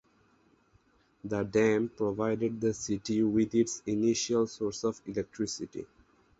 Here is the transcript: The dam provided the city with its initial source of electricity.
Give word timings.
The 1.23 1.43
dam 1.43 1.89
provided 1.89 2.59
the 2.59 2.73
city 2.73 3.21
with 3.21 3.53
its 3.53 3.83
initial 3.85 4.47
source 4.47 4.83
of 4.83 4.99
electricity. 5.05 5.85